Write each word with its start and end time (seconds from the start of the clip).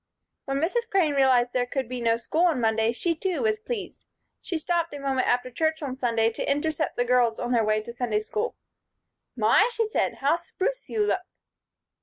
When 0.45 0.59
Mrs. 0.59 0.89
Crane 0.89 1.13
realized 1.13 1.49
that 1.49 1.53
there 1.53 1.65
could 1.67 1.87
be 1.87 2.01
no 2.01 2.15
school 2.17 2.45
on 2.45 2.59
Monday, 2.59 2.91
she 2.91 3.13
too 3.15 3.43
was 3.43 3.59
pleased. 3.59 4.03
She 4.41 4.57
stopped 4.57 4.91
a 4.95 4.99
moment 4.99 5.27
after 5.27 5.51
church 5.51 5.83
on 5.83 5.95
Sunday 5.95 6.31
to 6.31 6.51
intercept 6.51 6.95
the 6.97 7.05
girls 7.05 7.37
on 7.39 7.51
their 7.51 7.63
way 7.63 7.83
to 7.83 7.93
Sunday 7.93 8.21
School. 8.21 8.55
"My!" 9.35 9.69
said 9.91 10.13
she. 10.13 10.15
"How 10.15 10.37
spruce 10.37 10.89
you 10.89 11.05
look!" 11.05 11.21